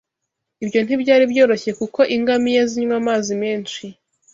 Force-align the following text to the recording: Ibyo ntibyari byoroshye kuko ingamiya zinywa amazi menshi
Ibyo 0.63 0.79
ntibyari 0.83 1.23
byoroshye 1.31 1.71
kuko 1.79 1.99
ingamiya 2.15 2.63
zinywa 2.71 2.95
amazi 3.01 3.33
menshi 3.41 3.83